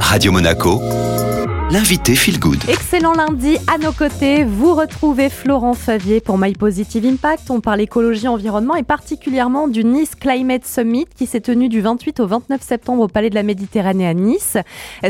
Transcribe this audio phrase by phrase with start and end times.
[0.00, 0.80] Radio Monaco,
[1.70, 2.58] l'invité Feel Good.
[2.68, 4.44] Excellent lundi à nos côtés.
[4.44, 7.50] Vous retrouvez Florent Favier pour My Positive Impact.
[7.50, 12.20] On parle écologie, environnement et particulièrement du Nice Climate Summit qui s'est tenu du 28
[12.20, 14.56] au 29 septembre au Palais de la Méditerranée à Nice.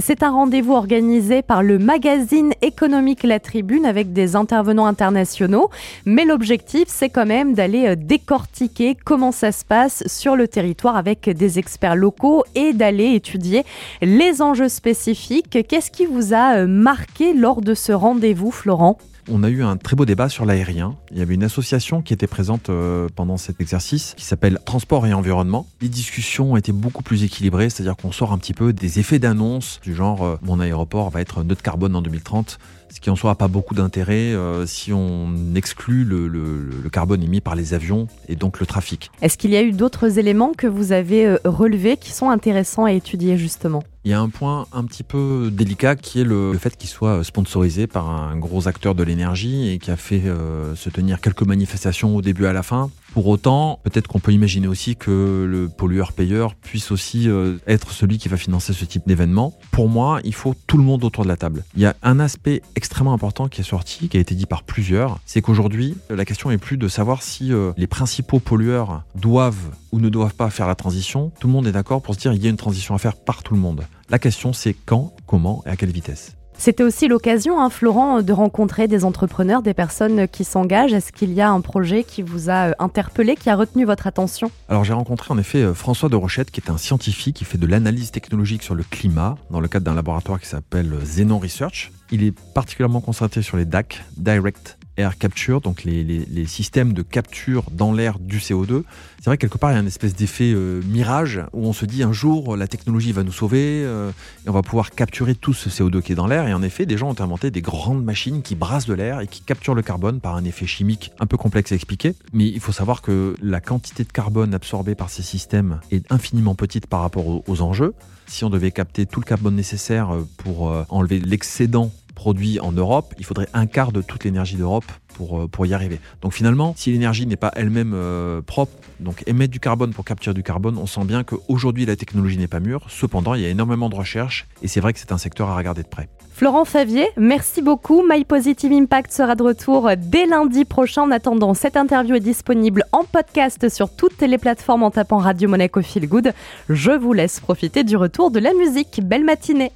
[0.00, 5.68] C'est un rendez-vous organisé par le magazine économique La Tribune avec des intervenants internationaux.
[6.06, 10.96] Mais l'objectif, c'est quand même d'aller euh, décortiquer comment ça se passe sur le territoire
[10.96, 13.64] avec des experts locaux et d'aller étudier
[14.00, 15.58] les enjeux spécifiques.
[15.68, 19.76] Qu'est-ce qui vous a euh, marqué lors de ce rendez-vous, Florent on a eu un
[19.76, 20.94] très beau débat sur l'aérien.
[21.10, 25.06] Il y avait une association qui était présente euh, pendant cet exercice qui s'appelle Transport
[25.06, 25.66] et Environnement.
[25.80, 29.80] Les discussions étaient beaucoup plus équilibrées, c'est-à-dire qu'on sort un petit peu des effets d'annonce
[29.82, 33.32] du genre euh, mon aéroport va être neutre carbone en 2030 ce qui en soi
[33.32, 38.06] n'a pas beaucoup d'intérêt euh, si on exclut le, le, carbone émis par les avions
[38.28, 39.10] et donc le trafic.
[39.20, 42.92] Est-ce qu'il y a eu d'autres éléments que vous avez relevés qui sont intéressants à
[42.92, 43.82] étudier justement?
[44.06, 47.24] Il y a un point un petit peu délicat qui est le, fait qu'il soit
[47.24, 51.42] sponsorisé par un gros acteur de l'énergie et qui a fait euh, se tenir quelques
[51.42, 52.88] manifestations au début à la fin.
[53.16, 58.18] Pour autant, peut-être qu'on peut imaginer aussi que le pollueur-payeur puisse aussi euh, être celui
[58.18, 59.54] qui va financer ce type d'événement.
[59.70, 61.64] Pour moi, il faut tout le monde autour de la table.
[61.76, 64.64] Il y a un aspect extrêmement important qui est sorti, qui a été dit par
[64.64, 69.70] plusieurs, c'est qu'aujourd'hui, la question est plus de savoir si euh, les principaux pollueurs doivent
[69.92, 71.32] ou ne doivent pas faire la transition.
[71.40, 73.16] Tout le monde est d'accord pour se dire qu'il y a une transition à faire
[73.16, 73.86] par tout le monde.
[74.10, 76.36] La question c'est quand, comment et à quelle vitesse.
[76.58, 80.92] C'était aussi l'occasion, hein, Florent, de rencontrer des entrepreneurs, des personnes qui s'engagent.
[80.92, 84.06] Est-ce qu'il y a un projet qui vous a euh, interpellé, qui a retenu votre
[84.06, 84.50] attention?
[84.68, 87.58] Alors j'ai rencontré en effet euh, François de Rochette, qui est un scientifique qui fait
[87.58, 91.92] de l'analyse technologique sur le climat dans le cadre d'un laboratoire qui s'appelle Xenon Research.
[92.10, 97.64] Il est particulièrement concentré sur les DAC, Direct air capture, donc les, systèmes de capture
[97.70, 98.82] dans l'air du CO2.
[99.18, 101.72] C'est vrai que quelque part, il y a une espèce d'effet euh, mirage où on
[101.72, 104.10] se dit un jour, la technologie va nous sauver euh,
[104.46, 106.46] et on va pouvoir capturer tout ce CO2 qui est dans l'air.
[106.46, 109.26] Et en effet, des gens ont inventé des grandes machines qui brassent de l'air et
[109.26, 112.14] qui capturent le carbone par un effet chimique un peu complexe à expliquer.
[112.32, 116.54] Mais il faut savoir que la quantité de carbone absorbée par ces systèmes est infiniment
[116.54, 117.94] petite par rapport aux enjeux.
[118.26, 123.14] Si on devait capter tout le carbone nécessaire euh, pour enlever l'excédent produit en Europe,
[123.18, 126.00] il faudrait un quart de toute l'énergie d'Europe pour, euh, pour y arriver.
[126.22, 130.34] Donc finalement, si l'énergie n'est pas elle-même euh, propre, donc émettre du carbone pour capturer
[130.34, 132.86] du carbone, on sent bien qu'aujourd'hui la technologie n'est pas mûre.
[132.88, 135.56] Cependant, il y a énormément de recherches et c'est vrai que c'est un secteur à
[135.56, 136.08] regarder de près.
[136.32, 138.02] Florent Favier, merci beaucoup.
[138.06, 141.02] My Positive Impact sera de retour dès lundi prochain.
[141.02, 145.48] En attendant, cette interview est disponible en podcast sur toutes les plateformes en tapant Radio
[145.48, 146.34] Monaco Feel Good.
[146.68, 149.00] Je vous laisse profiter du retour de la musique.
[149.02, 149.72] Belle matinée.